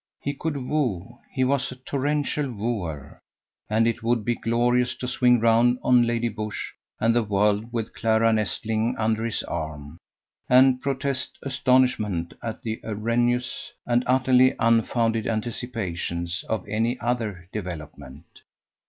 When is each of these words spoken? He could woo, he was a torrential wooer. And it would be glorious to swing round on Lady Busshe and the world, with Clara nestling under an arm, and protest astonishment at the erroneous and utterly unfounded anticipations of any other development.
He 0.19 0.33
could 0.33 0.57
woo, 0.57 1.19
he 1.31 1.43
was 1.43 1.71
a 1.71 1.75
torrential 1.75 2.51
wooer. 2.51 3.19
And 3.69 3.85
it 3.87 4.01
would 4.01 4.25
be 4.25 4.33
glorious 4.33 4.95
to 4.95 5.07
swing 5.07 5.39
round 5.39 5.77
on 5.83 6.07
Lady 6.07 6.27
Busshe 6.27 6.71
and 6.99 7.13
the 7.15 7.21
world, 7.21 7.71
with 7.71 7.93
Clara 7.93 8.33
nestling 8.33 8.95
under 8.97 9.23
an 9.27 9.31
arm, 9.47 9.99
and 10.49 10.81
protest 10.81 11.37
astonishment 11.43 12.33
at 12.41 12.63
the 12.63 12.79
erroneous 12.83 13.73
and 13.85 14.03
utterly 14.07 14.55
unfounded 14.57 15.27
anticipations 15.27 16.43
of 16.49 16.67
any 16.67 16.99
other 16.99 17.47
development. 17.53 18.25